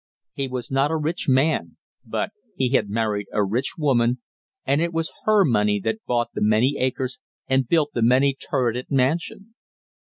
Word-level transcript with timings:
He 0.33 0.47
was 0.47 0.71
not 0.71 0.89
a 0.89 0.97
rich 0.97 1.29
man, 1.29 1.77
but 2.03 2.31
he 2.57 2.69
had 2.69 2.89
married 2.89 3.27
a 3.31 3.43
rich 3.43 3.73
woman, 3.77 4.17
and 4.65 4.81
it 4.81 4.91
was 4.93 5.11
her 5.25 5.45
money 5.45 5.79
that 5.81 6.03
bought 6.07 6.29
the 6.33 6.41
many 6.41 6.77
acres 6.79 7.19
and 7.47 7.67
built 7.69 7.91
the 7.93 8.01
many 8.01 8.33
turreted 8.33 8.89
mansion. 8.89 9.53